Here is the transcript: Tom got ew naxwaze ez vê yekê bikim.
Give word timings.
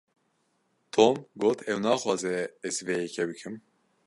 Tom 0.93 1.15
got 1.41 1.59
ew 1.71 1.77
naxwaze 1.85 2.35
ez 2.67 2.77
vê 2.87 2.95
yekê 3.03 3.23
bikim. 3.29 3.55